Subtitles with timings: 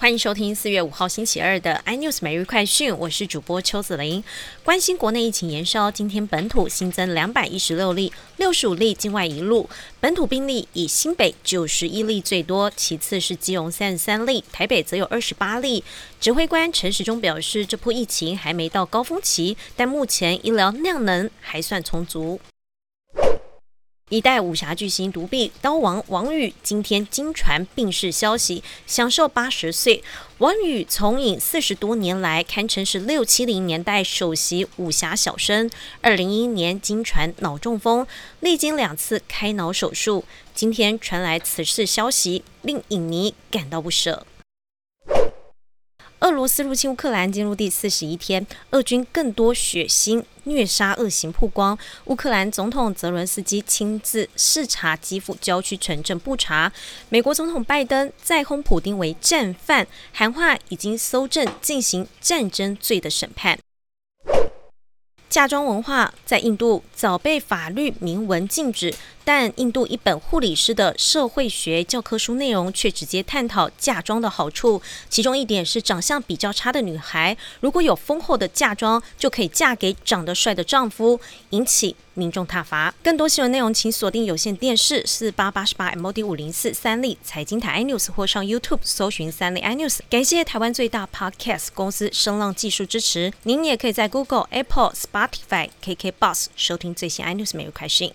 [0.00, 4.22] 欢迎收听四月五号星期二的 iNews 每日快讯，我是主播邱子玲。
[4.62, 9.68] 关心国内疫情延烧，今天本土新增两百一十六例，六十五例境外一路。
[9.98, 15.82] 本土病例以新北九十一例最多，其次是基隆三十三例，台北则有二十八例。
[16.20, 22.40] 指挥官陈时中表示，这波疫情还没到高峰期，但目前医疗量能还算充足。
[24.10, 30.02] 一代武侠巨星独臂刀王王宇今天经传病逝消息，享寿八十岁。
[30.38, 35.70] 王宇从影四十多年来，堪称是六七零年代首席武侠小生。
[36.00, 38.06] 二零一一年经传脑中风，
[38.40, 40.24] 历经两次开脑手术。
[40.54, 44.26] 今天传来此事消息，令影迷感到不舍。
[46.38, 51.76] 俄罗斯入侵乌克兰进入第四十一天，俄军更多血腥虐杀恶行曝光。
[52.04, 56.72] 乌克兰总统泽伦斯基亲自视察基辅郊区城镇布查。
[57.08, 63.58] 美国总统拜登再轰普丁为战犯，喊话已经搜证进行战争罪的审判。
[65.38, 68.92] 嫁妆文化在印度早被法律明文禁止。
[69.24, 82.94] 但印度一本护理师的社会学教科书内容却直接探讨嫁妆的好处，其中一点是长相比较差的女孩如果有丰厚的嫁妆，就可以嫁给长得帅的丈夫，引起民众挞伐。
[83.04, 89.98] 更多新闻内容，请锁定有线电视四八八十八 M O D 五零四三立财经台 iNews 或上 YouTube 搜寻三立 iNews。
[90.08, 93.30] 感谢台湾最大 Podcast 公司声浪技术支持。
[93.42, 98.12] 您也可以在 Google、Apple、Spotify Spotify、KK Bus 收听最新 iNews 每日快讯。